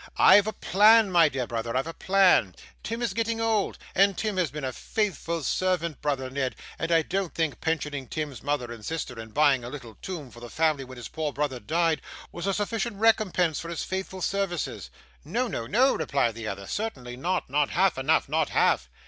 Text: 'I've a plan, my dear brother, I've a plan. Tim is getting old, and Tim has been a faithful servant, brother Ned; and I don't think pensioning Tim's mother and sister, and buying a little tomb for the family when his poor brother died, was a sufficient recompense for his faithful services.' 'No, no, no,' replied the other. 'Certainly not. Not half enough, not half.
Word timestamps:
'I've 0.17 0.47
a 0.47 0.53
plan, 0.53 1.11
my 1.11 1.29
dear 1.29 1.45
brother, 1.45 1.77
I've 1.77 1.85
a 1.85 1.93
plan. 1.93 2.55
Tim 2.81 3.03
is 3.03 3.13
getting 3.13 3.39
old, 3.39 3.77
and 3.93 4.17
Tim 4.17 4.37
has 4.37 4.49
been 4.49 4.63
a 4.63 4.73
faithful 4.73 5.43
servant, 5.43 6.01
brother 6.01 6.27
Ned; 6.31 6.55
and 6.79 6.91
I 6.91 7.03
don't 7.03 7.35
think 7.35 7.61
pensioning 7.61 8.07
Tim's 8.07 8.41
mother 8.41 8.71
and 8.71 8.83
sister, 8.83 9.19
and 9.19 9.31
buying 9.31 9.63
a 9.63 9.69
little 9.69 9.99
tomb 10.01 10.31
for 10.31 10.39
the 10.39 10.49
family 10.49 10.83
when 10.83 10.97
his 10.97 11.07
poor 11.07 11.31
brother 11.31 11.59
died, 11.59 12.01
was 12.31 12.47
a 12.47 12.53
sufficient 12.55 12.95
recompense 12.97 13.59
for 13.59 13.69
his 13.69 13.83
faithful 13.83 14.23
services.' 14.23 14.89
'No, 15.23 15.47
no, 15.47 15.67
no,' 15.67 15.93
replied 15.93 16.33
the 16.33 16.47
other. 16.47 16.65
'Certainly 16.65 17.17
not. 17.17 17.47
Not 17.47 17.69
half 17.69 17.95
enough, 17.95 18.27
not 18.27 18.49
half. 18.49 18.89